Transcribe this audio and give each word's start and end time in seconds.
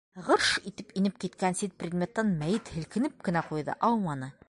«Ғырш» 0.27 0.47
итеп 0.69 0.95
инеп 1.01 1.19
киткән 1.25 1.59
сит 1.61 1.77
предметтан 1.83 2.35
мәйет 2.43 2.75
һелкенеп 2.79 3.25
кенә 3.29 3.49
ҡуйҙы, 3.53 3.79
ауманы. 3.91 4.37